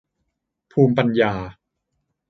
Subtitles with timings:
[0.71, 1.33] ภูมิปัญญา